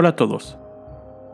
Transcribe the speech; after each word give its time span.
Hola 0.00 0.08
a 0.08 0.16
todos. 0.16 0.58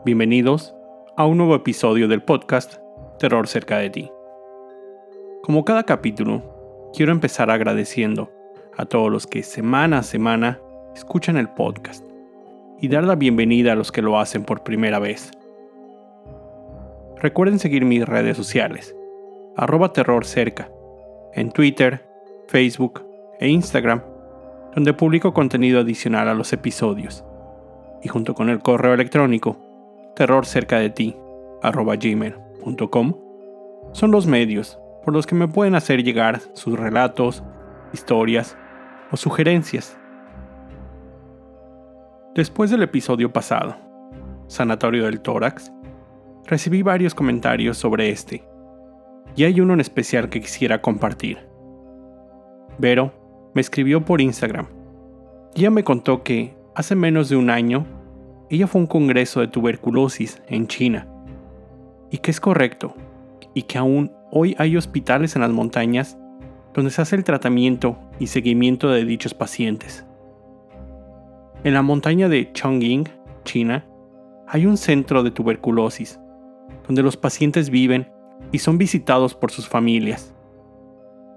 Bienvenidos 0.03 0.75
a 1.15 1.25
un 1.25 1.37
nuevo 1.37 1.55
episodio 1.55 2.09
del 2.09 2.21
podcast 2.21 2.75
Terror 3.17 3.47
cerca 3.47 3.77
de 3.77 3.89
ti. 3.89 4.11
Como 5.41 5.63
cada 5.63 5.83
capítulo, 5.83 6.89
quiero 6.93 7.13
empezar 7.13 7.49
agradeciendo 7.49 8.29
a 8.75 8.83
todos 8.83 9.09
los 9.09 9.25
que 9.25 9.41
semana 9.41 9.99
a 9.99 10.03
semana 10.03 10.59
escuchan 10.93 11.37
el 11.37 11.47
podcast 11.47 12.03
y 12.81 12.89
dar 12.89 13.05
la 13.05 13.15
bienvenida 13.15 13.71
a 13.71 13.75
los 13.77 13.89
que 13.89 14.01
lo 14.01 14.19
hacen 14.19 14.43
por 14.43 14.65
primera 14.65 14.99
vez. 14.99 15.31
Recuerden 17.21 17.59
seguir 17.59 17.85
mis 17.85 18.05
redes 18.05 18.35
sociales, 18.35 18.93
arroba 19.55 19.93
terror 19.93 20.25
cerca, 20.25 20.69
en 21.31 21.51
Twitter, 21.51 22.05
Facebook 22.49 23.01
e 23.39 23.47
Instagram, 23.47 24.03
donde 24.75 24.91
publico 24.91 25.33
contenido 25.33 25.79
adicional 25.79 26.27
a 26.27 26.33
los 26.33 26.51
episodios, 26.51 27.23
y 28.03 28.09
junto 28.09 28.33
con 28.33 28.49
el 28.49 28.59
correo 28.59 28.93
electrónico 28.93 29.57
terrorcercadeti@gmail.com 30.15 33.13
son 33.93 34.11
los 34.11 34.27
medios 34.27 34.77
por 35.03 35.13
los 35.13 35.25
que 35.25 35.35
me 35.35 35.47
pueden 35.47 35.75
hacer 35.75 36.03
llegar 36.03 36.41
sus 36.53 36.77
relatos, 36.77 37.43
historias 37.93 38.57
o 39.11 39.17
sugerencias. 39.17 39.97
Después 42.35 42.69
del 42.69 42.83
episodio 42.83 43.31
pasado, 43.31 43.77
Sanatorio 44.47 45.05
del 45.05 45.21
Tórax, 45.21 45.71
recibí 46.45 46.81
varios 46.81 47.15
comentarios 47.15 47.77
sobre 47.77 48.09
este, 48.09 48.43
y 49.35 49.43
hay 49.43 49.61
uno 49.61 49.73
en 49.73 49.79
especial 49.79 50.29
que 50.29 50.41
quisiera 50.41 50.81
compartir. 50.81 51.47
Vero 52.79 53.13
me 53.53 53.61
escribió 53.61 54.03
por 54.03 54.19
Instagram. 54.19 54.67
Y 55.55 55.61
ella 55.61 55.71
me 55.71 55.83
contó 55.83 56.23
que 56.23 56.56
hace 56.77 56.93
menos 56.95 57.27
de 57.27 57.35
un 57.35 57.49
año 57.49 57.87
ella 58.51 58.67
fue 58.67 58.79
a 58.79 58.83
un 58.83 58.87
congreso 58.87 59.39
de 59.39 59.47
tuberculosis 59.47 60.43
en 60.47 60.67
China. 60.67 61.07
Y 62.11 62.19
que 62.19 62.29
es 62.29 62.39
correcto, 62.39 62.93
y 63.55 63.63
que 63.63 63.79
aún 63.79 64.11
hoy 64.29 64.55
hay 64.59 64.77
hospitales 64.77 65.35
en 65.35 65.41
las 65.41 65.49
montañas 65.49 66.19
donde 66.75 66.91
se 66.91 67.01
hace 67.01 67.15
el 67.15 67.23
tratamiento 67.23 67.97
y 68.19 68.27
seguimiento 68.27 68.89
de 68.89 69.05
dichos 69.05 69.33
pacientes. 69.33 70.05
En 71.63 71.73
la 71.73 71.81
montaña 71.81 72.29
de 72.29 72.53
Chongqing, 72.53 73.09
China, 73.43 73.83
hay 74.47 74.67
un 74.67 74.77
centro 74.77 75.23
de 75.23 75.31
tuberculosis, 75.31 76.19
donde 76.85 77.01
los 77.01 77.17
pacientes 77.17 77.71
viven 77.71 78.11
y 78.51 78.59
son 78.59 78.77
visitados 78.77 79.33
por 79.33 79.49
sus 79.49 79.67
familias. 79.67 80.31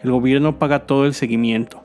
El 0.03 0.11
gobierno 0.11 0.59
paga 0.59 0.85
todo 0.85 1.07
el 1.07 1.15
seguimiento. 1.15 1.83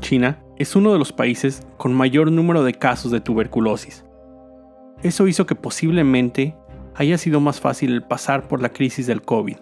China 0.00 0.43
es 0.56 0.76
uno 0.76 0.92
de 0.92 0.98
los 0.98 1.12
países 1.12 1.66
con 1.76 1.92
mayor 1.92 2.30
número 2.30 2.62
de 2.62 2.74
casos 2.74 3.10
de 3.10 3.20
tuberculosis. 3.20 4.04
Eso 5.02 5.26
hizo 5.26 5.46
que 5.46 5.56
posiblemente 5.56 6.56
haya 6.94 7.18
sido 7.18 7.40
más 7.40 7.60
fácil 7.60 8.02
pasar 8.02 8.46
por 8.46 8.62
la 8.62 8.68
crisis 8.68 9.06
del 9.06 9.22
COVID, 9.22 9.56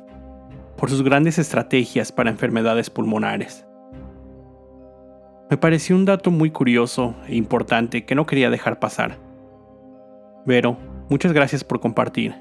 por 0.76 0.90
sus 0.90 1.02
grandes 1.02 1.38
estrategias 1.38 2.12
para 2.12 2.30
enfermedades 2.30 2.90
pulmonares. 2.90 3.66
Me 5.48 5.56
pareció 5.56 5.96
un 5.96 6.04
dato 6.04 6.30
muy 6.30 6.50
curioso 6.50 7.14
e 7.26 7.36
importante 7.36 8.04
que 8.04 8.14
no 8.14 8.26
quería 8.26 8.50
dejar 8.50 8.78
pasar. 8.78 9.18
Vero, 10.44 10.76
muchas 11.08 11.32
gracias 11.32 11.64
por 11.64 11.80
compartir 11.80 12.34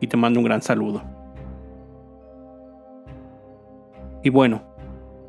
y 0.00 0.06
te 0.06 0.16
mando 0.16 0.38
un 0.38 0.44
gran 0.44 0.62
saludo. 0.62 1.02
Y 4.22 4.30
bueno, 4.30 4.62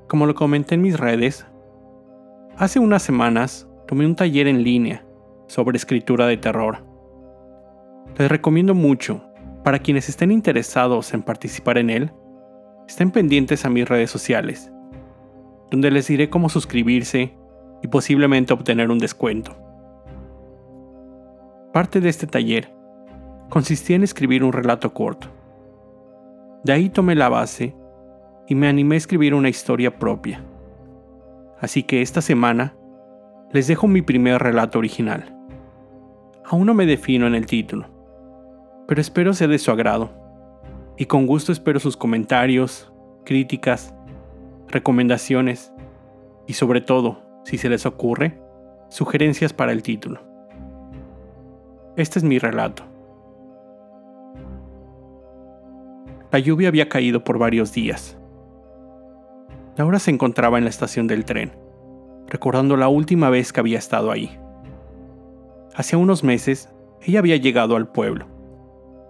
como 0.08 0.26
lo 0.26 0.36
comenté 0.36 0.76
en 0.76 0.82
mis 0.82 1.00
redes, 1.00 1.46
hace 2.58 2.80
unas 2.80 3.04
semanas 3.04 3.68
tomé 3.88 4.06
un 4.06 4.16
taller 4.16 4.48
en 4.48 4.64
línea 4.64 5.06
sobre 5.48 5.78
escritura 5.78 6.28
de 6.28 6.38
terror. 6.38 6.84
Les 8.18 8.30
recomiendo 8.30 8.74
mucho, 8.74 9.24
para 9.64 9.80
quienes 9.80 10.10
estén 10.10 10.32
interesados 10.32 11.14
en 11.14 11.22
participar 11.22 11.78
en 11.78 11.90
él, 11.90 12.12
estén 12.88 13.12
pendientes 13.12 13.66
a 13.66 13.70
mis 13.70 13.88
redes 13.88 14.10
sociales 14.10 14.72
donde 15.70 15.92
les 15.92 16.08
diré 16.08 16.30
cómo 16.30 16.50
suscribirse 16.50 17.34
y 17.82 17.88
posiblemente 17.88 18.54
obtener 18.54 18.90
un 18.90 19.00
descuento. 19.00 19.56
Parte 21.74 22.00
de 22.00 22.10
este 22.10 22.28
taller 22.28 22.74
consistía 23.50 23.96
en 23.96 24.04
escribir 24.04 24.44
un 24.44 24.54
relato 24.54 24.94
corto. 24.94 25.28
De 26.64 26.74
ahí 26.74 26.90
tomé 26.90 27.16
la 27.16 27.30
base 27.30 27.76
y 28.48 28.56
me 28.56 28.68
animé 28.68 28.96
a 28.96 28.98
escribir 28.98 29.34
una 29.34 29.50
historia 29.50 29.98
propia. 29.98 30.44
Así 31.60 31.84
que 31.84 32.02
esta 32.02 32.22
semana 32.22 32.76
les 33.52 33.68
dejo 33.68 33.88
mi 33.88 34.02
primer 34.02 34.42
relato 34.42 34.80
original. 34.80 35.36
Aún 36.46 36.66
no 36.66 36.74
me 36.74 36.86
defino 36.86 37.28
en 37.28 37.36
el 37.36 37.46
título, 37.46 37.88
pero 38.88 39.02
espero 39.02 39.34
sea 39.34 39.48
de 39.48 39.60
su 39.60 39.72
agrado. 39.72 40.12
Y 40.98 41.06
con 41.06 41.28
gusto 41.28 41.52
espero 41.52 41.80
sus 41.80 41.98
comentarios, 41.98 42.92
críticas 43.26 43.94
recomendaciones 44.70 45.74
y 46.46 46.54
sobre 46.54 46.82
todo, 46.82 47.22
si 47.44 47.58
se 47.58 47.70
les 47.70 47.86
ocurre, 47.86 48.40
sugerencias 48.90 49.54
para 49.54 49.72
el 49.72 49.84
título. 49.84 50.22
Este 51.96 52.20
es 52.20 52.24
mi 52.24 52.40
relato. 52.40 52.84
La 56.32 56.40
lluvia 56.40 56.68
había 56.68 56.90
caído 56.90 57.24
por 57.24 57.38
varios 57.40 57.74
días. 57.74 58.17
Laura 59.78 60.00
se 60.00 60.10
encontraba 60.10 60.58
en 60.58 60.64
la 60.64 60.72
estación 60.72 61.06
del 61.06 61.24
tren, 61.24 61.52
recordando 62.28 62.78
la 62.78 62.88
última 62.88 63.30
vez 63.30 63.54
que 63.54 63.60
había 63.60 63.78
estado 63.78 64.12
ahí. 64.12 64.40
Hacía 65.76 66.00
unos 66.00 66.24
meses, 66.24 66.74
ella 67.04 67.20
había 67.20 67.38
llegado 67.38 67.76
al 67.76 67.88
pueblo, 67.88 68.26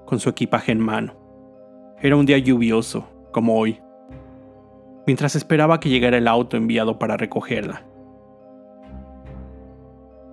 con 0.06 0.20
su 0.20 0.28
equipaje 0.28 0.74
en 0.74 0.82
mano. 0.82 1.14
Era 2.02 2.18
un 2.18 2.26
día 2.26 2.38
lluvioso, 2.38 3.08
como 3.32 3.58
hoy, 3.58 3.80
mientras 5.06 5.38
esperaba 5.38 5.80
que 5.80 5.88
llegara 5.88 6.18
el 6.18 6.28
auto 6.28 6.58
enviado 6.58 7.00
para 7.00 7.16
recogerla. 7.16 7.84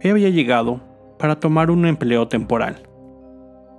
Ella 0.00 0.12
había 0.14 0.30
llegado 0.30 0.80
para 1.16 1.38
tomar 1.38 1.70
un 1.70 1.86
empleo 1.86 2.26
temporal, 2.26 2.82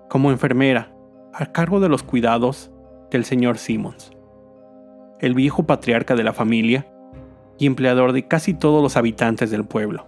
como 0.10 0.32
enfermera, 0.32 0.96
a 1.34 1.48
cargo 1.48 1.82
de 1.82 1.90
los 1.90 2.02
cuidados 2.02 2.72
del 3.12 3.26
señor 3.26 3.58
Simmons, 3.58 4.15
el 5.20 5.34
viejo 5.34 5.64
patriarca 5.64 6.16
de 6.16 6.24
la 6.24 6.34
familia 6.34 6.88
y 7.58 7.66
empleador 7.66 8.12
de 8.12 8.28
casi 8.28 8.54
todos 8.54 8.84
los 8.84 8.98
habitantes 8.98 9.50
del 9.52 9.66
pueblo. 9.66 10.08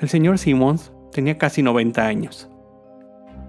El 0.00 0.08
señor 0.08 0.38
Simmons 0.38 0.92
tenía 1.12 1.38
casi 1.38 1.62
90 1.62 2.04
años 2.04 2.50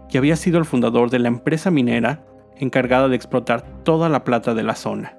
y 0.10 0.18
había 0.18 0.36
sido 0.36 0.60
el 0.60 0.66
fundador 0.66 1.10
de 1.10 1.20
la 1.20 1.28
empresa 1.28 1.72
minera 1.72 2.24
encargada 2.58 3.08
de 3.10 3.16
explotar 3.16 3.64
toda 3.84 4.08
la 4.08 4.24
plata 4.24 4.54
de 4.54 4.64
la 4.64 4.76
zona. 4.76 5.18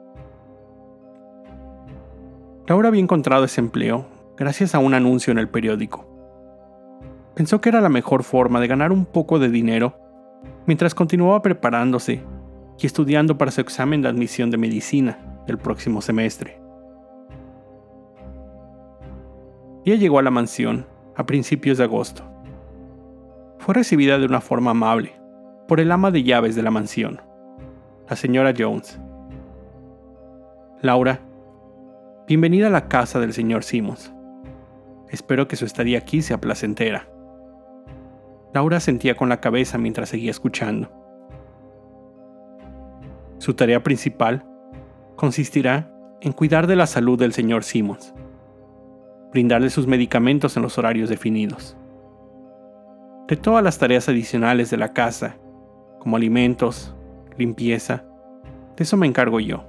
Laura 2.67 2.89
había 2.89 3.03
encontrado 3.03 3.45
ese 3.45 3.61
empleo 3.61 4.07
gracias 4.37 4.75
a 4.75 4.79
un 4.79 4.95
anuncio 4.95 5.31
en 5.33 5.39
el 5.39 5.49
periódico. 5.49 6.07
Pensó 7.35 7.61
que 7.61 7.69
era 7.69 7.81
la 7.81 7.89
mejor 7.89 8.23
forma 8.23 8.61
de 8.61 8.67
ganar 8.67 8.93
un 8.93 9.05
poco 9.05 9.39
de 9.39 9.51
dinero 9.51 9.99
mientras 10.67 10.95
continuaba 10.95 11.43
preparándose 11.43 12.25
y 12.79 12.87
estudiando 12.87 13.39
para 13.39 13.51
su 13.51 13.61
examen 13.61 14.03
de 14.03 14.09
admisión 14.09 14.51
de 14.51 14.59
medicina 14.59 15.19
del 15.47 15.59
próximo 15.59 16.01
semestre. 16.01 16.61
Ella 19.85 19.97
llegó 19.97 20.19
a 20.19 20.23
la 20.23 20.31
mansión 20.31 20.87
a 21.15 21.25
principios 21.27 21.79
de 21.79 21.85
agosto. 21.85 22.23
Fue 23.59 23.75
recibida 23.75 24.19
de 24.19 24.27
una 24.27 24.41
forma 24.41 24.73
amable 24.73 25.15
por 25.69 25.81
el 25.81 25.91
ama 25.91 26.11
de 26.11 26.23
llaves 26.23 26.55
de 26.55 26.63
la 26.63 26.71
mansión, 26.71 27.21
la 28.09 28.17
señora 28.17 28.53
Jones. 28.57 29.01
Laura 30.83 31.21
Bienvenida 32.29 32.67
a 32.67 32.71
la 32.71 32.89
casa 32.89 33.21
del 33.21 33.33
señor 33.33 33.63
Simmons. 33.63 34.13
Espero 35.11 35.47
que 35.47 35.55
su 35.55 35.65
estadía 35.65 35.99
aquí 35.99 36.23
sea 36.23 36.41
placentera. 36.41 37.09
Laura 38.53 38.81
sentía 38.81 39.17
con 39.17 39.29
la 39.29 39.41
cabeza 39.41 39.79
mientras 39.79 40.09
seguía 40.09 40.33
escuchando. 40.33 41.06
Su 43.47 43.55
tarea 43.55 43.81
principal 43.81 44.45
consistirá 45.15 45.89
en 46.21 46.33
cuidar 46.33 46.67
de 46.67 46.75
la 46.75 46.89
salud 46.89 47.17
del 47.17 47.33
señor 47.33 47.63
Simmons, 47.63 48.13
brindarle 49.31 49.71
sus 49.71 49.87
medicamentos 49.87 50.57
en 50.57 50.65
los 50.65 50.79
horarios 50.79 51.09
definidos. 51.09 51.77
De 53.29 53.37
todas 53.37 53.63
las 53.63 53.79
tareas 53.79 54.09
adicionales 54.09 54.69
de 54.71 54.79
la 54.79 54.93
casa, 54.93 55.37
como 56.01 56.17
alimentos, 56.17 56.93
limpieza, 57.39 58.03
de 58.77 58.83
eso 58.83 58.97
me 58.97 59.07
encargo 59.07 59.39
yo, 59.39 59.65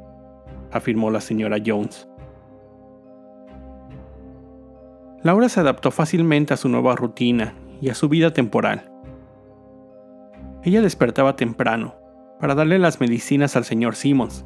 afirmó 0.72 1.12
la 1.12 1.22
señora 1.22 1.58
Jones. 1.64 2.10
Laura 5.22 5.50
se 5.50 5.60
adaptó 5.60 5.92
fácilmente 5.92 6.52
a 6.52 6.58
su 6.58 6.68
nueva 6.68 6.96
rutina 6.96 7.54
y 7.80 7.90
a 7.90 7.94
su 7.94 8.10
vida 8.10 8.34
temporal. 8.34 8.92
Ella 10.64 10.82
despertaba 10.82 11.36
temprano 11.36 12.07
para 12.40 12.56
darle 12.56 12.80
las 12.80 13.00
medicinas 13.00 13.56
al 13.56 13.66
señor 13.66 13.96
Simmons 13.96 14.46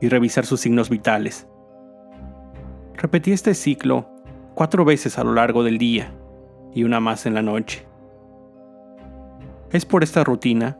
y 0.00 0.08
revisar 0.08 0.46
sus 0.46 0.60
signos 0.60 0.90
vitales. 0.90 1.48
Repetía 2.94 3.34
este 3.34 3.54
ciclo 3.54 4.08
cuatro 4.54 4.84
veces 4.84 5.18
a 5.18 5.24
lo 5.24 5.32
largo 5.32 5.62
del 5.62 5.78
día 5.78 6.12
y 6.74 6.84
una 6.84 7.00
más 7.00 7.26
en 7.26 7.34
la 7.34 7.42
noche. 7.42 7.86
Es 9.72 9.86
por 9.86 10.02
esta 10.02 10.24
rutina 10.24 10.78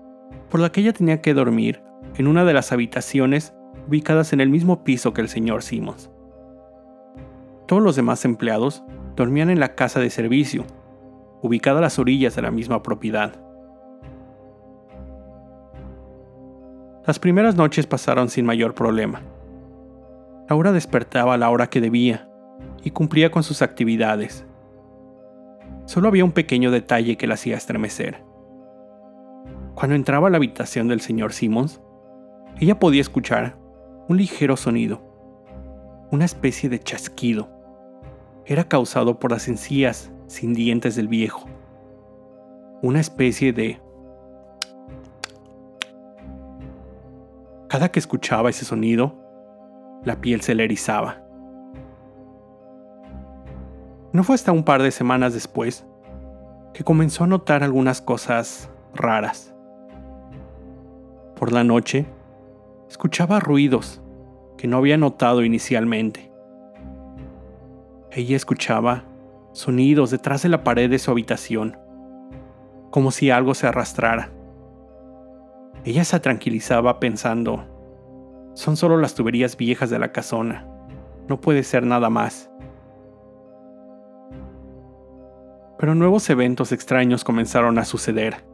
por 0.51 0.61
la 0.61 0.71
que 0.73 0.81
ella 0.81 0.93
tenía 0.93 1.23
que 1.23 1.35
dormir 1.35 1.83
en 2.17 2.27
una 2.27 2.45
de 2.45 2.53
las 2.53 2.73
habitaciones 2.73 3.55
ubicadas 3.87 4.33
en 4.33 4.41
el 4.41 4.51
mismo 4.51 4.85
piso 4.85 5.13
que 5.13 5.21
el 5.21 5.29
señor 5.29 5.63
Simmons. 5.63 6.11
Todos 7.67 7.83
los 7.83 7.97
demás 7.97 8.25
empleados 8.25 8.83
dormían 9.15 9.49
en 9.49 9.61
la 9.61 9.75
casa 9.75 10.01
de 10.01 10.11
servicio, 10.11 10.65
ubicada 11.41 11.79
a 11.79 11.83
las 11.83 11.99
orillas 11.99 12.35
de 12.35 12.43
la 12.43 12.51
misma 12.51 12.83
propiedad. 12.83 13.40
Las 17.07 17.19
primeras 17.19 17.57
noches 17.57 17.87
pasaron 17.87 18.29
sin 18.29 18.45
mayor 18.45 18.75
problema. 18.75 19.23
Laura 20.49 20.71
despertaba 20.73 21.35
a 21.35 21.39
la 21.39 21.49
hora 21.49 21.69
que 21.69 21.81
debía 21.81 22.29
y 22.85 22.91
cumplía 22.91 23.31
con 23.31 23.43
sus 23.43 23.63
actividades. 23.63 24.45
Solo 25.87 26.09
había 26.09 26.25
un 26.25 26.33
pequeño 26.33 26.71
detalle 26.71 27.17
que 27.17 27.27
la 27.27 27.35
hacía 27.35 27.57
estremecer. 27.57 28.23
Cuando 29.75 29.97
entraba 29.97 30.29
a 30.29 30.31
la 30.31 30.37
habitación 30.37 30.89
del 30.89 31.01
señor 31.01 31.33
Simmons, 31.33 31.81
ella 32.59 32.79
podía 32.79 33.01
escuchar 33.01 33.57
un 34.09 34.19
ligero 34.19 34.57
sonido, 34.57 35.01
una 36.11 36.27
especie 36.27 36.69
de 36.69 36.81
chasquido. 36.81 37.49
Era 38.45 38.65
causado 38.65 39.19
por 39.19 39.31
las 39.31 39.49
encías 39.49 40.11
sin 40.27 40.53
dientes 40.53 40.97
del 40.97 41.09
viejo. 41.09 41.47
Una 42.83 43.01
especie 43.01 43.53
de... 43.53 43.81
Cada 47.71 47.93
que 47.93 48.01
escuchaba 48.01 48.51
ese 48.51 48.65
sonido, 48.65 49.15
la 50.03 50.21
piel 50.21 50.41
se 50.41 50.57
le 50.57 50.65
erizaba. 50.65 51.23
No 54.13 54.25
fue 54.25 54.35
hasta 54.35 54.51
un 54.51 54.65
par 54.65 54.83
de 54.83 54.91
semanas 54.91 55.35
después 55.35 55.87
que 56.75 56.83
comenzó 56.83 57.23
a 57.23 57.29
notar 57.29 57.63
algunas 57.63 58.01
cosas 58.01 58.69
raras. 58.93 59.55
Por 61.37 61.53
la 61.53 61.63
noche, 61.63 62.07
escuchaba 62.89 63.39
ruidos 63.39 64.03
que 64.59 64.67
no 64.67 64.79
había 64.79 64.97
notado 64.97 65.45
inicialmente. 65.45 66.33
Ella 68.11 68.35
escuchaba 68.35 69.05
sonidos 69.53 70.11
detrás 70.11 70.43
de 70.43 70.49
la 70.49 70.65
pared 70.65 70.91
de 70.91 70.99
su 70.99 71.13
habitación, 71.13 71.79
como 72.91 73.13
si 73.13 73.31
algo 73.31 73.55
se 73.55 73.69
arrastrara. 73.69 74.33
Ella 75.85 76.05
se 76.05 76.21
tranquilizaba 76.21 77.01
pensando, 77.01 77.65
son 78.53 78.77
solo 78.77 78.99
las 78.99 79.15
tuberías 79.15 79.57
viejas 79.57 79.89
de 79.89 79.99
la 79.99 80.13
casona, 80.13 80.67
no 81.27 81.41
puede 81.41 81.63
ser 81.63 81.87
nada 81.87 82.11
más. 82.11 82.51
Pero 85.79 85.95
nuevos 85.95 86.29
eventos 86.29 86.73
extraños 86.73 87.25
comenzaron 87.25 87.79
a 87.79 87.87
suceder. 87.87 88.45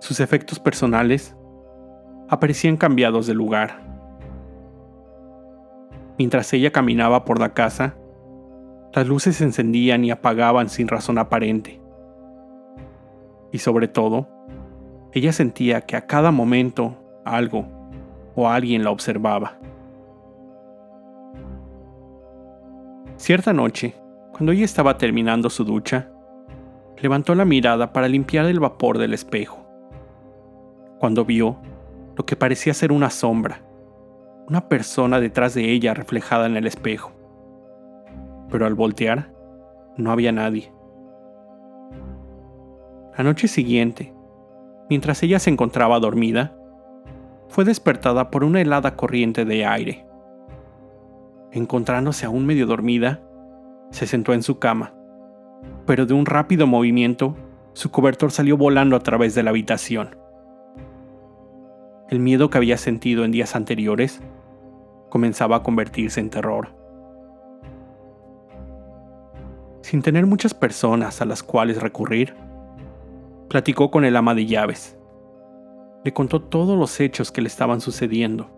Sus 0.00 0.20
efectos 0.20 0.60
personales 0.60 1.34
aparecían 2.28 2.76
cambiados 2.76 3.26
de 3.26 3.32
lugar. 3.32 3.80
Mientras 6.18 6.52
ella 6.52 6.70
caminaba 6.70 7.24
por 7.24 7.40
la 7.40 7.54
casa, 7.54 7.96
las 8.92 9.06
luces 9.06 9.36
se 9.36 9.44
encendían 9.44 10.04
y 10.04 10.10
apagaban 10.10 10.68
sin 10.68 10.88
razón 10.88 11.16
aparente. 11.16 11.80
Y 13.52 13.58
sobre 13.58 13.88
todo, 13.88 14.28
ella 15.12 15.32
sentía 15.32 15.80
que 15.82 15.96
a 15.96 16.06
cada 16.06 16.30
momento 16.30 16.96
algo 17.24 17.66
o 18.34 18.48
alguien 18.48 18.84
la 18.84 18.90
observaba. 18.90 19.58
Cierta 23.16 23.52
noche, 23.52 23.94
cuando 24.32 24.52
ella 24.52 24.64
estaba 24.64 24.96
terminando 24.96 25.50
su 25.50 25.64
ducha, 25.64 26.10
levantó 26.96 27.34
la 27.34 27.44
mirada 27.44 27.92
para 27.92 28.08
limpiar 28.08 28.46
el 28.46 28.60
vapor 28.60 28.98
del 28.98 29.12
espejo. 29.12 29.66
Cuando 30.98 31.24
vio 31.24 31.58
lo 32.16 32.24
que 32.24 32.36
parecía 32.36 32.72
ser 32.72 32.92
una 32.92 33.10
sombra, 33.10 33.62
una 34.48 34.68
persona 34.68 35.20
detrás 35.20 35.54
de 35.54 35.70
ella 35.70 35.92
reflejada 35.94 36.46
en 36.46 36.56
el 36.56 36.66
espejo. 36.66 37.12
Pero 38.48 38.66
al 38.66 38.74
voltear, 38.74 39.32
no 39.96 40.12
había 40.12 40.32
nadie. 40.32 40.72
La 43.16 43.24
noche 43.24 43.48
siguiente, 43.48 44.14
mientras 44.90 45.22
ella 45.22 45.38
se 45.38 45.48
encontraba 45.48 46.00
dormida, 46.00 46.54
fue 47.48 47.64
despertada 47.64 48.30
por 48.30 48.44
una 48.44 48.60
helada 48.60 48.96
corriente 48.96 49.44
de 49.44 49.64
aire. 49.64 50.04
Encontrándose 51.52 52.26
aún 52.26 52.44
medio 52.44 52.66
dormida, 52.66 53.22
se 53.90 54.06
sentó 54.06 54.34
en 54.34 54.42
su 54.42 54.58
cama, 54.58 54.92
pero 55.86 56.06
de 56.06 56.14
un 56.14 56.26
rápido 56.26 56.66
movimiento, 56.66 57.36
su 57.72 57.90
cobertor 57.90 58.32
salió 58.32 58.56
volando 58.56 58.96
a 58.96 59.00
través 59.00 59.34
de 59.34 59.42
la 59.42 59.50
habitación. 59.50 60.16
El 62.08 62.18
miedo 62.18 62.50
que 62.50 62.58
había 62.58 62.76
sentido 62.76 63.24
en 63.24 63.30
días 63.30 63.54
anteriores 63.54 64.20
comenzaba 65.08 65.56
a 65.56 65.62
convertirse 65.62 66.20
en 66.20 66.30
terror. 66.30 66.68
Sin 69.82 70.02
tener 70.02 70.26
muchas 70.26 70.54
personas 70.54 71.20
a 71.20 71.24
las 71.24 71.42
cuales 71.42 71.80
recurrir, 71.80 72.34
platicó 73.50 73.90
con 73.90 74.04
el 74.04 74.16
ama 74.16 74.36
de 74.36 74.46
llaves. 74.46 74.96
Le 76.04 76.12
contó 76.12 76.40
todos 76.40 76.78
los 76.78 77.00
hechos 77.00 77.32
que 77.32 77.42
le 77.42 77.48
estaban 77.48 77.80
sucediendo 77.80 78.48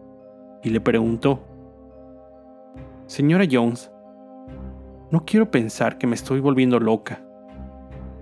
y 0.63 0.69
le 0.69 0.83
preguntó, 0.83 1.41
Señora 3.07 3.47
Jones, 3.51 3.91
no 5.11 5.25
quiero 5.25 5.51
pensar 5.51 5.97
que 5.97 6.07
me 6.07 6.15
estoy 6.15 6.41
volviendo 6.41 6.79
loca, 6.79 7.25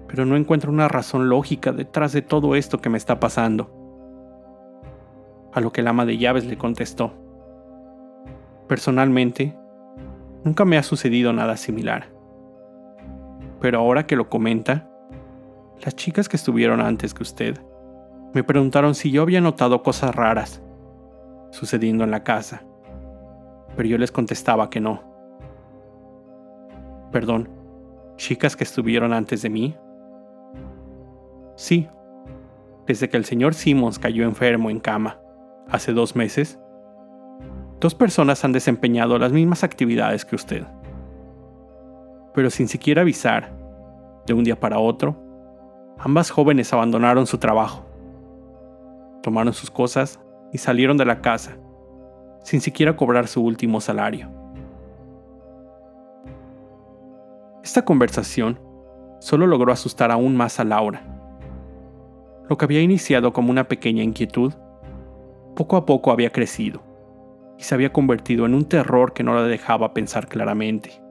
pero 0.07 0.25
no 0.25 0.37
encuentro 0.37 0.71
una 0.71 0.87
razón 0.87 1.29
lógica 1.29 1.73
detrás 1.73 2.13
de 2.13 2.23
todo 2.23 2.55
esto 2.55 2.81
que 2.81 2.89
me 2.89 2.99
está 2.99 3.19
pasando 3.19 3.69
a 5.53 5.61
lo 5.61 5.73
que 5.73 5.81
el 5.81 5.89
ama 5.89 6.07
de 6.07 6.19
llaves 6.19 6.47
le 6.47 6.57
contestó. 6.57 7.13
Personalmente, 8.69 9.57
nunca 10.45 10.65
me 10.65 10.79
ha 10.79 10.85
sucedido 10.85 11.33
nada 11.33 11.57
similar. 11.57 12.07
Pero 13.61 13.81
ahora 13.81 14.07
que 14.07 14.15
lo 14.15 14.29
comenta, 14.29 14.90
las 15.83 15.97
chicas 15.97 16.29
que 16.29 16.37
estuvieron 16.37 16.81
antes 16.81 17.15
que 17.15 17.23
usted 17.23 17.59
me 18.35 18.45
preguntaron 18.45 18.95
si 18.95 19.11
yo 19.11 19.23
había 19.23 19.41
notado 19.41 19.83
cosas 19.83 20.15
raras 20.15 20.63
sucediendo 21.51 22.05
en 22.05 22.11
la 22.11 22.23
casa, 22.23 22.63
pero 23.77 23.89
yo 23.89 23.99
les 23.99 24.13
contestaba 24.13 24.71
que 24.71 24.81
no. 24.81 25.03
Perdón, 27.11 27.49
chicas 28.17 28.57
que 28.57 28.65
estuvieron 28.65 29.13
antes 29.13 29.43
de 29.43 29.51
mí. 29.51 29.77
Sí, 31.57 31.89
desde 32.87 33.09
que 33.09 33.17
el 33.17 33.25
señor 33.25 33.55
Simmons 33.55 33.99
cayó 33.99 34.25
enfermo 34.25 34.71
en 34.71 34.79
cama 34.79 35.21
hace 35.69 35.93
dos 35.93 36.15
meses, 36.15 36.59
dos 37.81 37.95
personas 37.95 38.45
han 38.45 38.53
desempeñado 38.53 39.19
las 39.19 39.33
mismas 39.33 39.65
actividades 39.65 40.25
que 40.25 40.37
usted. 40.37 40.65
Pero 42.33 42.51
sin 42.51 42.69
siquiera 42.69 43.03
avisar, 43.03 43.53
de 44.27 44.35
un 44.35 44.45
día 44.45 44.59
para 44.59 44.79
otro, 44.79 45.30
ambas 46.03 46.31
jóvenes 46.31 46.73
abandonaron 46.73 47.27
su 47.27 47.39
trabajo, 47.39 47.85
tomaron 49.23 49.53
sus 49.53 49.71
cosas 49.71 50.19
y 50.53 50.59
salieron 50.59 50.97
de 50.97 51.05
la 51.05 51.21
casa, 51.21 51.59
sin 52.43 52.61
siquiera 52.61 52.97
cobrar 52.97 53.29
su 53.29 53.43
último 53.45 53.81
salario. 53.81 54.31
Esta 57.63 57.85
conversación 57.85 58.59
solo 59.21 59.47
logró 59.47 59.73
asustar 59.73 60.11
aún 60.11 60.37
más 60.37 60.59
a 60.59 60.65
Laura. 60.65 61.03
Lo 62.49 62.57
que 62.57 62.65
había 62.65 62.81
iniciado 62.81 63.33
como 63.33 63.51
una 63.51 63.69
pequeña 63.69 64.03
inquietud 64.03 64.55
poco 65.55 65.77
a 65.77 65.85
poco 65.85 66.11
había 66.11 66.31
crecido 66.31 66.83
y 67.59 67.63
se 67.65 67.75
había 67.75 67.93
convertido 67.93 68.47
en 68.47 68.55
un 68.55 68.65
terror 68.65 69.13
que 69.13 69.23
no 69.23 69.35
la 69.35 69.43
dejaba 69.43 69.93
pensar 69.93 70.27
claramente. 70.27 71.03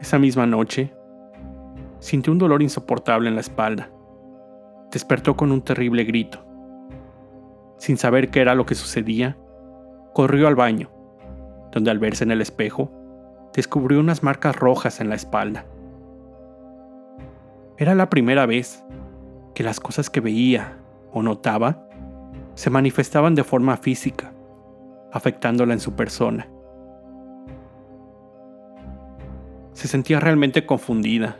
Esa 0.00 0.18
misma 0.18 0.46
noche, 0.46 0.94
sintió 2.04 2.34
un 2.34 2.38
dolor 2.38 2.62
insoportable 2.62 3.30
en 3.30 3.34
la 3.34 3.40
espalda. 3.40 3.88
Despertó 4.92 5.36
con 5.36 5.50
un 5.50 5.62
terrible 5.62 6.04
grito. 6.04 6.44
Sin 7.78 7.96
saber 7.96 8.28
qué 8.28 8.42
era 8.42 8.54
lo 8.54 8.66
que 8.66 8.74
sucedía, 8.74 9.38
corrió 10.12 10.46
al 10.46 10.54
baño, 10.54 10.90
donde 11.72 11.90
al 11.90 11.98
verse 11.98 12.22
en 12.22 12.30
el 12.30 12.42
espejo, 12.42 12.92
descubrió 13.54 14.00
unas 14.00 14.22
marcas 14.22 14.54
rojas 14.54 15.00
en 15.00 15.08
la 15.08 15.14
espalda. 15.14 15.64
Era 17.78 17.94
la 17.94 18.10
primera 18.10 18.44
vez 18.44 18.84
que 19.54 19.64
las 19.64 19.80
cosas 19.80 20.10
que 20.10 20.20
veía 20.20 20.76
o 21.10 21.22
notaba 21.22 21.88
se 22.54 22.68
manifestaban 22.68 23.34
de 23.34 23.44
forma 23.44 23.78
física, 23.78 24.30
afectándola 25.10 25.72
en 25.72 25.80
su 25.80 25.94
persona. 25.94 26.48
Se 29.72 29.88
sentía 29.88 30.20
realmente 30.20 30.66
confundida 30.66 31.38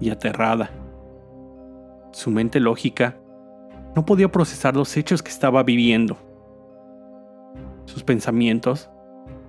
y 0.00 0.10
aterrada. 0.10 0.70
Su 2.12 2.30
mente 2.30 2.60
lógica 2.60 3.16
no 3.94 4.04
podía 4.04 4.30
procesar 4.30 4.74
los 4.74 4.96
hechos 4.96 5.22
que 5.22 5.30
estaba 5.30 5.62
viviendo. 5.62 6.16
Sus 7.84 8.02
pensamientos 8.04 8.90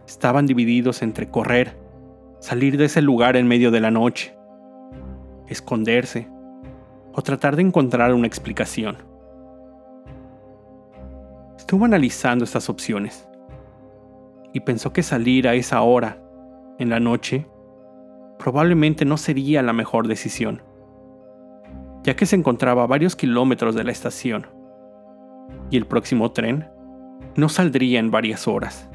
estaban 0.08 0.46
divididos 0.46 1.02
entre 1.02 1.30
correr, 1.30 1.78
salir 2.40 2.78
de 2.78 2.86
ese 2.86 3.02
lugar 3.02 3.38
en 3.38 3.48
medio 3.48 3.72
de 3.72 3.80
la 3.80 3.92
noche, 3.92 4.36
esconderse 5.48 6.28
o 7.14 7.22
tratar 7.22 7.56
de 7.56 7.62
encontrar 7.62 8.14
una 8.14 8.28
explicación. 8.28 8.98
Estuvo 11.58 11.86
analizando 11.86 12.44
estas 12.44 12.70
opciones 12.70 13.28
y 14.52 14.60
pensó 14.60 14.94
que 14.94 15.04
salir 15.04 15.48
a 15.48 15.56
esa 15.56 15.82
hora, 15.82 16.20
en 16.80 16.90
la 16.90 17.00
noche, 17.00 17.48
probablemente 18.44 19.06
no 19.06 19.16
sería 19.16 19.62
la 19.62 19.72
mejor 19.72 20.10
decisión, 20.10 20.62
ya 22.04 22.18
que 22.18 22.26
se 22.26 22.36
encontraba 22.36 22.84
a 22.84 22.88
varios 22.88 23.16
kilómetros 23.16 23.74
de 23.74 23.86
la 23.86 23.94
estación 23.94 24.48
y 25.70 25.78
el 25.78 25.86
próximo 25.88 26.30
tren 26.34 26.68
no 27.38 27.48
saldría 27.48 28.02
en 28.02 28.12
varias 28.12 28.46
horas. 28.46 28.90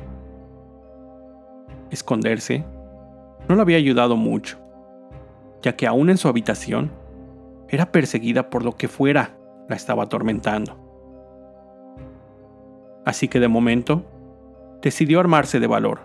Esconderse 1.90 2.66
no 3.48 3.54
le 3.54 3.62
había 3.62 3.78
ayudado 3.78 4.16
mucho, 4.16 4.58
ya 5.62 5.76
que 5.76 5.86
aún 5.86 6.10
en 6.10 6.18
su 6.18 6.28
habitación 6.28 6.92
era 7.70 7.90
perseguida 7.90 8.50
por 8.50 8.62
lo 8.62 8.76
que 8.76 8.86
fuera 8.86 9.38
la 9.66 9.76
estaba 9.76 10.02
atormentando. 10.02 10.76
Así 13.06 13.28
que 13.28 13.40
de 13.40 13.48
momento 13.48 14.04
decidió 14.82 15.20
armarse 15.20 15.58
de 15.58 15.66
valor 15.66 16.00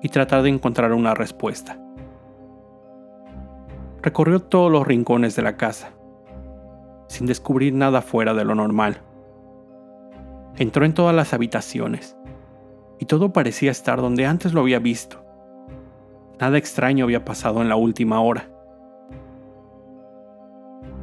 y 0.00 0.10
tratar 0.10 0.42
de 0.42 0.50
encontrar 0.50 0.92
una 0.92 1.14
respuesta. 1.14 1.82
Recorrió 4.02 4.40
todos 4.40 4.70
los 4.70 4.84
rincones 4.84 5.36
de 5.36 5.42
la 5.42 5.56
casa, 5.56 5.92
sin 7.06 7.26
descubrir 7.26 7.72
nada 7.72 8.02
fuera 8.02 8.34
de 8.34 8.44
lo 8.44 8.56
normal. 8.56 9.00
Entró 10.56 10.84
en 10.84 10.92
todas 10.92 11.14
las 11.14 11.32
habitaciones, 11.32 12.16
y 12.98 13.06
todo 13.06 13.32
parecía 13.32 13.70
estar 13.70 14.00
donde 14.00 14.26
antes 14.26 14.54
lo 14.54 14.60
había 14.60 14.80
visto. 14.80 15.24
Nada 16.40 16.58
extraño 16.58 17.04
había 17.04 17.24
pasado 17.24 17.62
en 17.62 17.68
la 17.68 17.76
última 17.76 18.20
hora. 18.20 18.48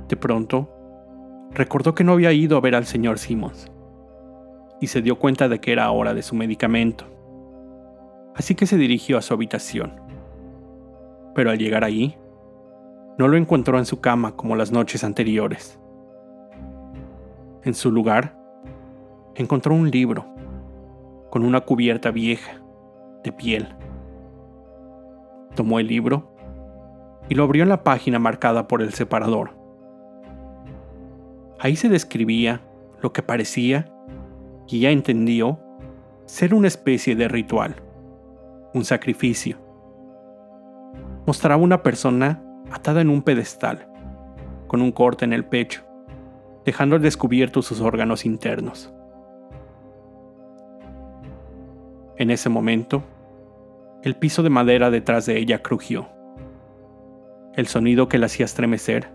De 0.09 0.17
pronto, 0.17 0.69
recordó 1.51 1.95
que 1.95 2.03
no 2.03 2.11
había 2.11 2.33
ido 2.33 2.57
a 2.57 2.61
ver 2.61 2.75
al 2.75 2.85
señor 2.85 3.17
Simmons, 3.17 3.71
y 4.81 4.87
se 4.87 5.01
dio 5.01 5.17
cuenta 5.17 5.47
de 5.47 5.61
que 5.61 5.71
era 5.71 5.89
hora 5.89 6.13
de 6.13 6.21
su 6.21 6.35
medicamento. 6.35 7.05
Así 8.35 8.55
que 8.55 8.65
se 8.65 8.75
dirigió 8.75 9.17
a 9.17 9.21
su 9.21 9.33
habitación. 9.33 10.01
Pero 11.33 11.51
al 11.51 11.57
llegar 11.57 11.85
allí, 11.85 12.17
no 13.19 13.27
lo 13.27 13.35
encontró 13.35 13.77
en 13.77 13.85
su 13.85 13.99
cama 13.99 14.37
como 14.37 14.55
las 14.55 14.71
noches 14.71 15.03
anteriores. 15.03 15.77
En 17.65 17.73
su 17.73 17.91
lugar, 17.91 18.39
encontró 19.35 19.75
un 19.75 19.91
libro 19.91 20.25
con 21.29 21.43
una 21.43 21.59
cubierta 21.59 22.11
vieja 22.11 22.61
de 23.25 23.33
piel. 23.33 23.75
Tomó 25.53 25.79
el 25.79 25.87
libro 25.87 26.33
y 27.27 27.35
lo 27.35 27.43
abrió 27.43 27.63
en 27.63 27.69
la 27.69 27.83
página 27.83 28.19
marcada 28.19 28.69
por 28.69 28.81
el 28.81 28.93
separador. 28.93 29.51
Ahí 31.59 31.75
se 31.75 31.89
describía 31.89 32.61
lo 33.01 33.11
que 33.11 33.21
parecía, 33.21 33.93
y 34.65 34.79
ya 34.79 34.91
entendió, 34.91 35.59
ser 36.25 36.53
una 36.53 36.69
especie 36.69 37.17
de 37.17 37.27
ritual, 37.27 37.75
un 38.73 38.85
sacrificio. 38.85 39.57
Mostraba 41.25 41.61
una 41.61 41.83
persona 41.83 42.45
atada 42.71 43.01
en 43.01 43.09
un 43.09 43.21
pedestal, 43.21 43.87
con 44.67 44.81
un 44.81 44.91
corte 44.91 45.25
en 45.25 45.33
el 45.33 45.45
pecho, 45.45 45.83
dejando 46.65 46.95
al 46.95 47.01
descubierto 47.01 47.61
sus 47.61 47.81
órganos 47.81 48.25
internos. 48.25 48.93
En 52.17 52.31
ese 52.31 52.49
momento, 52.49 53.03
el 54.03 54.15
piso 54.15 54.43
de 54.43 54.49
madera 54.49 54.91
detrás 54.91 55.25
de 55.25 55.37
ella 55.37 55.61
crujió. 55.61 56.09
El 57.55 57.67
sonido 57.67 58.07
que 58.07 58.17
la 58.17 58.27
hacía 58.27 58.45
estremecer 58.45 59.09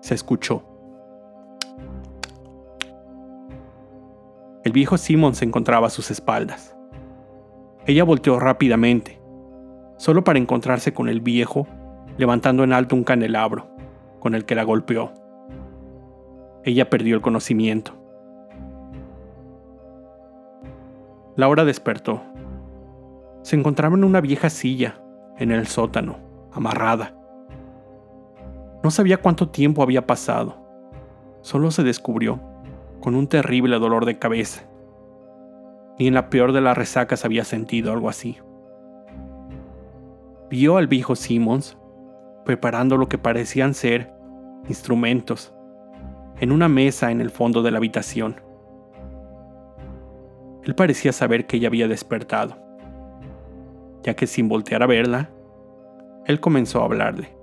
se 0.00 0.14
escuchó. 0.14 0.64
El 4.64 4.72
viejo 4.72 4.96
Simon 4.96 5.34
se 5.34 5.44
encontraba 5.44 5.86
a 5.86 5.90
sus 5.90 6.10
espaldas. 6.10 6.76
Ella 7.86 8.02
volteó 8.02 8.40
rápidamente, 8.40 9.20
solo 9.96 10.24
para 10.24 10.40
encontrarse 10.40 10.92
con 10.92 11.08
el 11.08 11.20
viejo 11.20 11.68
levantando 12.18 12.64
en 12.64 12.72
alto 12.72 12.96
un 12.96 13.04
candelabro, 13.04 13.66
con 14.20 14.34
el 14.34 14.44
que 14.44 14.54
la 14.54 14.64
golpeó. 14.64 15.12
Ella 16.64 16.90
perdió 16.90 17.14
el 17.14 17.22
conocimiento. 17.22 17.92
Laura 21.36 21.64
despertó. 21.64 22.22
Se 23.42 23.56
encontraba 23.56 23.96
en 23.96 24.04
una 24.04 24.20
vieja 24.20 24.50
silla, 24.50 25.00
en 25.38 25.52
el 25.52 25.66
sótano, 25.66 26.18
amarrada. 26.52 27.14
No 28.82 28.90
sabía 28.90 29.18
cuánto 29.18 29.48
tiempo 29.48 29.82
había 29.82 30.06
pasado. 30.06 30.56
Solo 31.42 31.70
se 31.70 31.84
descubrió 31.84 32.40
con 33.00 33.14
un 33.14 33.28
terrible 33.28 33.78
dolor 33.78 34.06
de 34.06 34.18
cabeza. 34.18 34.64
Ni 35.98 36.08
en 36.08 36.14
la 36.14 36.30
peor 36.30 36.52
de 36.52 36.60
las 36.60 36.76
resacas 36.76 37.24
había 37.24 37.44
sentido 37.44 37.92
algo 37.92 38.08
así. 38.08 38.38
Vio 40.50 40.76
al 40.76 40.86
viejo 40.86 41.16
Simmons 41.16 41.76
preparando 42.46 42.96
lo 42.96 43.08
que 43.08 43.18
parecían 43.18 43.74
ser 43.74 44.10
instrumentos 44.68 45.52
en 46.40 46.52
una 46.52 46.68
mesa 46.68 47.10
en 47.10 47.20
el 47.20 47.30
fondo 47.30 47.62
de 47.62 47.72
la 47.72 47.78
habitación. 47.78 48.40
Él 50.62 50.74
parecía 50.74 51.12
saber 51.12 51.46
que 51.46 51.56
ella 51.56 51.68
había 51.68 51.88
despertado, 51.88 52.56
ya 54.02 54.14
que 54.14 54.26
sin 54.26 54.48
voltear 54.48 54.82
a 54.82 54.86
verla, 54.86 55.30
él 56.24 56.40
comenzó 56.40 56.80
a 56.80 56.84
hablarle. 56.84 57.36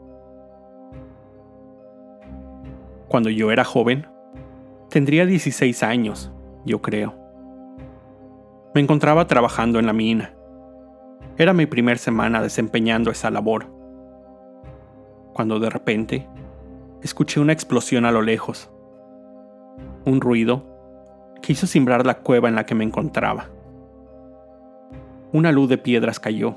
Cuando 3.07 3.29
yo 3.29 3.51
era 3.51 3.63
joven, 3.63 4.07
tendría 4.89 5.25
16 5.25 5.83
años, 5.83 6.31
yo 6.65 6.81
creo. 6.81 7.13
Me 8.73 8.81
encontraba 8.81 9.27
trabajando 9.27 9.79
en 9.79 9.85
la 9.85 9.93
mina. 9.93 10.33
Era 11.37 11.53
mi 11.53 11.65
primer 11.65 11.97
semana 11.97 12.41
desempeñando 12.41 13.11
esa 13.11 13.29
labor 13.29 13.72
cuando 15.33 15.59
de 15.59 15.69
repente 15.69 16.27
escuché 17.01 17.39
una 17.39 17.53
explosión 17.53 18.05
a 18.05 18.11
lo 18.11 18.21
lejos. 18.21 18.71
Un 20.05 20.21
ruido 20.21 20.63
que 21.41 21.53
hizo 21.53 21.67
cimbrar 21.67 22.05
la 22.05 22.19
cueva 22.19 22.47
en 22.47 22.55
la 22.55 22.65
que 22.65 22.75
me 22.75 22.83
encontraba. 22.83 23.49
Una 25.31 25.51
luz 25.51 25.67
de 25.67 25.77
piedras 25.77 26.19
cayó, 26.19 26.55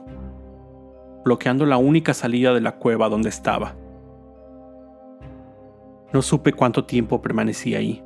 bloqueando 1.24 1.66
la 1.66 1.76
única 1.76 2.14
salida 2.14 2.54
de 2.54 2.60
la 2.60 2.76
cueva 2.76 3.08
donde 3.08 3.28
estaba. 3.28 3.74
No 6.12 6.22
supe 6.22 6.52
cuánto 6.52 6.84
tiempo 6.84 7.20
permanecí 7.20 7.74
ahí, 7.74 8.04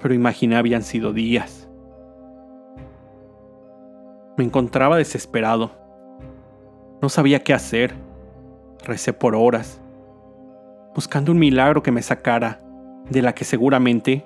pero 0.00 0.12
imaginé 0.12 0.56
habían 0.56 0.82
sido 0.82 1.12
días. 1.12 1.68
Me 4.36 4.44
encontraba 4.44 4.98
desesperado. 4.98 5.70
No 7.00 7.08
sabía 7.08 7.42
qué 7.42 7.54
hacer 7.54 8.05
Recé 8.86 9.12
por 9.12 9.34
horas, 9.34 9.80
buscando 10.94 11.32
un 11.32 11.40
milagro 11.40 11.82
que 11.82 11.90
me 11.90 12.02
sacara 12.02 12.62
de 13.10 13.20
la 13.20 13.34
que 13.34 13.44
seguramente 13.44 14.24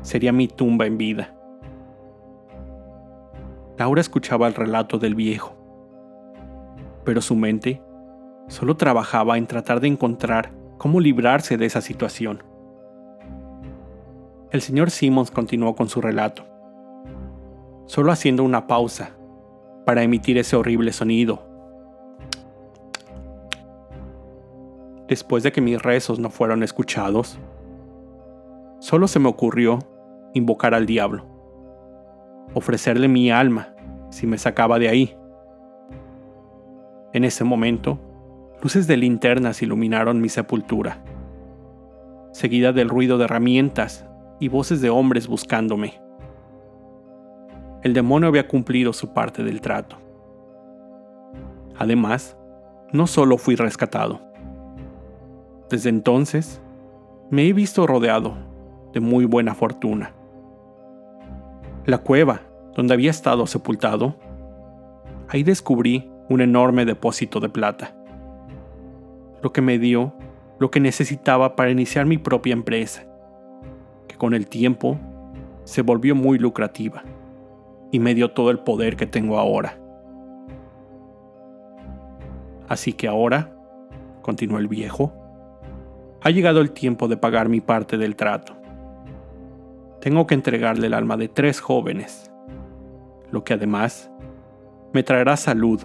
sería 0.00 0.32
mi 0.32 0.48
tumba 0.48 0.86
en 0.86 0.96
vida. 0.96 1.36
Laura 3.76 4.00
escuchaba 4.00 4.46
el 4.46 4.54
relato 4.54 4.98
del 4.98 5.14
viejo, 5.14 5.54
pero 7.04 7.20
su 7.20 7.36
mente 7.36 7.82
solo 8.48 8.74
trabajaba 8.78 9.36
en 9.36 9.46
tratar 9.46 9.80
de 9.80 9.88
encontrar 9.88 10.50
cómo 10.78 10.98
librarse 10.98 11.58
de 11.58 11.66
esa 11.66 11.82
situación. 11.82 12.42
El 14.50 14.62
señor 14.62 14.90
Simmons 14.90 15.30
continuó 15.30 15.74
con 15.74 15.90
su 15.90 16.00
relato, 16.00 16.46
solo 17.84 18.12
haciendo 18.12 18.44
una 18.44 18.66
pausa 18.66 19.10
para 19.84 20.02
emitir 20.02 20.38
ese 20.38 20.56
horrible 20.56 20.94
sonido 20.94 21.49
después 25.10 25.42
de 25.42 25.50
que 25.50 25.60
mis 25.60 25.82
rezos 25.82 26.20
no 26.20 26.30
fueron 26.30 26.62
escuchados, 26.62 27.36
solo 28.78 29.08
se 29.08 29.18
me 29.18 29.28
ocurrió 29.28 29.80
invocar 30.34 30.72
al 30.72 30.86
diablo, 30.86 31.26
ofrecerle 32.54 33.08
mi 33.08 33.28
alma 33.28 33.74
si 34.10 34.28
me 34.28 34.38
sacaba 34.38 34.78
de 34.78 34.88
ahí. 34.88 35.16
En 37.12 37.24
ese 37.24 37.42
momento, 37.42 37.98
luces 38.62 38.86
de 38.86 38.96
linternas 38.96 39.62
iluminaron 39.62 40.20
mi 40.20 40.28
sepultura, 40.28 41.02
seguida 42.32 42.72
del 42.72 42.88
ruido 42.88 43.18
de 43.18 43.24
herramientas 43.24 44.06
y 44.38 44.46
voces 44.46 44.80
de 44.80 44.90
hombres 44.90 45.26
buscándome. 45.26 46.00
El 47.82 47.94
demonio 47.94 48.28
había 48.28 48.46
cumplido 48.46 48.92
su 48.92 49.12
parte 49.12 49.42
del 49.42 49.60
trato. 49.60 49.96
Además, 51.76 52.36
no 52.92 53.08
solo 53.08 53.38
fui 53.38 53.56
rescatado, 53.56 54.29
desde 55.70 55.88
entonces, 55.88 56.60
me 57.30 57.46
he 57.46 57.52
visto 57.52 57.86
rodeado 57.86 58.34
de 58.92 59.00
muy 59.00 59.24
buena 59.24 59.54
fortuna. 59.54 60.12
La 61.86 61.98
cueva 61.98 62.42
donde 62.74 62.92
había 62.92 63.10
estado 63.10 63.46
sepultado, 63.46 64.16
ahí 65.28 65.42
descubrí 65.44 66.10
un 66.28 66.40
enorme 66.40 66.84
depósito 66.84 67.40
de 67.40 67.48
plata, 67.48 67.94
lo 69.42 69.52
que 69.52 69.62
me 69.62 69.78
dio 69.78 70.12
lo 70.58 70.70
que 70.70 70.78
necesitaba 70.78 71.56
para 71.56 71.70
iniciar 71.70 72.04
mi 72.04 72.18
propia 72.18 72.52
empresa, 72.52 73.06
que 74.06 74.16
con 74.16 74.34
el 74.34 74.46
tiempo 74.46 74.98
se 75.64 75.80
volvió 75.80 76.14
muy 76.14 76.38
lucrativa 76.38 77.02
y 77.90 77.98
me 77.98 78.14
dio 78.14 78.32
todo 78.32 78.50
el 78.50 78.58
poder 78.58 78.96
que 78.96 79.06
tengo 79.06 79.38
ahora. 79.38 79.78
Así 82.68 82.92
que 82.92 83.08
ahora, 83.08 83.56
continuó 84.20 84.58
el 84.58 84.68
viejo, 84.68 85.14
ha 86.22 86.30
llegado 86.30 86.60
el 86.60 86.72
tiempo 86.72 87.08
de 87.08 87.16
pagar 87.16 87.48
mi 87.48 87.60
parte 87.60 87.96
del 87.96 88.16
trato. 88.16 88.54
Tengo 90.00 90.26
que 90.26 90.34
entregarle 90.34 90.86
el 90.86 90.94
alma 90.94 91.16
de 91.16 91.28
tres 91.28 91.60
jóvenes, 91.60 92.30
lo 93.30 93.44
que 93.44 93.54
además 93.54 94.10
me 94.92 95.02
traerá 95.02 95.36
salud 95.36 95.82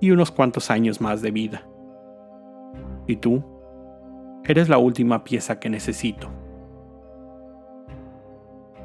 y 0.00 0.10
unos 0.10 0.30
cuantos 0.30 0.70
años 0.70 1.00
más 1.00 1.22
de 1.22 1.30
vida. 1.30 1.66
Y 3.06 3.16
tú, 3.16 3.44
eres 4.44 4.68
la 4.68 4.78
última 4.78 5.24
pieza 5.24 5.60
que 5.60 5.68
necesito. 5.68 6.28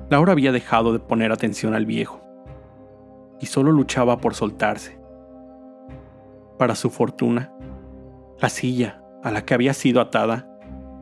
Laura 0.10 0.34
había 0.34 0.52
dejado 0.52 0.94
de 0.94 1.00
poner 1.00 1.32
atención 1.32 1.74
al 1.74 1.86
viejo 1.86 2.22
y 3.40 3.48
solo 3.48 3.72
luchaba 3.72 4.20
por 4.20 4.36
soltarse. 4.36 5.00
Para 6.58 6.76
su 6.76 6.90
fortuna, 6.90 7.54
la 8.40 8.50
silla 8.50 9.02
a 9.24 9.32
la 9.32 9.44
que 9.44 9.54
había 9.54 9.74
sido 9.74 10.00
atada 10.02 10.55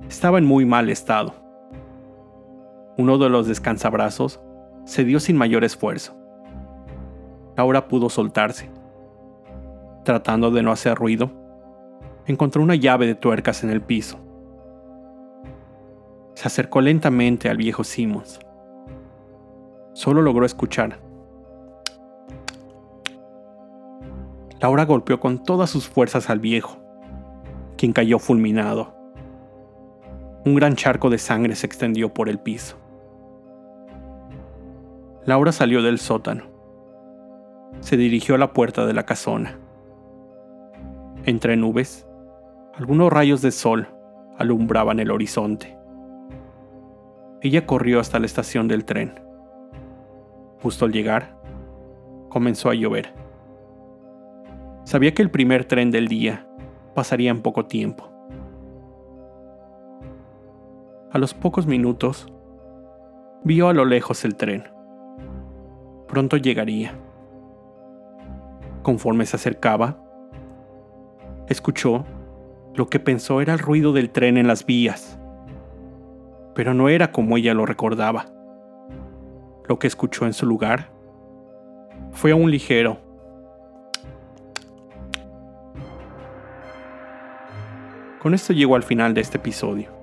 estaba 0.07 0.37
en 0.37 0.45
muy 0.45 0.65
mal 0.65 0.89
estado. 0.89 1.33
Uno 2.97 3.17
de 3.17 3.29
los 3.29 3.47
descansabrazos 3.47 4.39
se 4.85 5.03
dio 5.03 5.19
sin 5.19 5.37
mayor 5.37 5.63
esfuerzo. 5.63 6.15
Laura 7.55 7.87
pudo 7.87 8.09
soltarse. 8.09 8.69
Tratando 10.03 10.51
de 10.51 10.63
no 10.63 10.71
hacer 10.71 10.95
ruido, 10.95 11.31
encontró 12.25 12.61
una 12.61 12.75
llave 12.75 13.07
de 13.07 13.15
tuercas 13.15 13.63
en 13.63 13.69
el 13.69 13.81
piso. 13.81 14.19
Se 16.35 16.47
acercó 16.47 16.81
lentamente 16.81 17.49
al 17.49 17.57
viejo 17.57 17.83
Simmons. 17.83 18.39
Solo 19.93 20.21
logró 20.21 20.45
escuchar. 20.45 20.99
Laura 24.59 24.85
golpeó 24.85 25.19
con 25.19 25.43
todas 25.43 25.69
sus 25.69 25.87
fuerzas 25.87 26.29
al 26.29 26.39
viejo, 26.39 26.77
quien 27.77 27.93
cayó 27.93 28.17
fulminado. 28.17 29.02
Un 30.45 30.55
gran 30.55 30.75
charco 30.75 31.09
de 31.09 31.17
sangre 31.17 31.55
se 31.55 31.65
extendió 31.65 32.13
por 32.13 32.27
el 32.27 32.37
piso. 32.37 32.77
Laura 35.25 35.53
salió 35.53 35.81
del 35.81 35.99
sótano. 35.99 36.43
Se 37.79 37.95
dirigió 37.95 38.35
a 38.35 38.37
la 38.37 38.51
puerta 38.51 38.85
de 38.85 38.93
la 38.93 39.05
casona. 39.05 39.57
Entre 41.25 41.55
nubes, 41.55 42.05
algunos 42.75 43.11
rayos 43.11 43.41
de 43.41 43.51
sol 43.51 43.87
alumbraban 44.37 44.99
el 44.99 45.11
horizonte. 45.11 45.77
Ella 47.41 47.65
corrió 47.65 48.01
hasta 48.01 48.19
la 48.19 48.25
estación 48.25 48.67
del 48.67 48.83
tren. 48.83 49.21
Justo 50.61 50.83
al 50.83 50.91
llegar, 50.91 51.37
comenzó 52.27 52.69
a 52.69 52.73
llover. 52.73 53.13
Sabía 54.83 55.13
que 55.13 55.21
el 55.21 55.31
primer 55.31 55.63
tren 55.63 55.89
del 55.89 56.09
día 56.09 56.45
pasaría 56.93 57.31
en 57.31 57.41
poco 57.41 57.65
tiempo. 57.65 58.12
A 61.13 61.19
los 61.19 61.35
pocos 61.35 61.67
minutos, 61.67 62.27
vio 63.43 63.69
a 63.69 63.73
lo 63.73 63.85
lejos 63.85 64.25
el 64.25 64.35
tren. 64.35 64.63
Pronto 66.07 66.37
llegaría. 66.37 66.95
Conforme 68.81 69.27
se 69.27 69.35
acercaba, 69.35 70.03
escuchó 71.47 72.03
lo 72.73 72.89
que 72.89 72.99
pensó 72.99 73.41
era 73.41 73.53
el 73.53 73.59
ruido 73.59 73.93
del 73.93 74.09
tren 74.09 74.37
en 74.37 74.47
las 74.47 74.65
vías, 74.65 75.19
pero 76.55 76.73
no 76.73 76.89
era 76.89 77.11
como 77.11 77.37
ella 77.37 77.53
lo 77.53 77.67
recordaba. 77.67 78.25
Lo 79.69 79.77
que 79.77 79.85
escuchó 79.85 80.25
en 80.25 80.33
su 80.33 80.47
lugar 80.47 80.89
fue 82.11 82.33
un 82.33 82.49
ligero 82.49 82.97
Con 88.23 88.33
esto 88.33 88.53
llego 88.53 88.77
al 88.77 88.83
final 88.83 89.13
de 89.13 89.19
este 89.19 89.37
episodio. 89.37 90.02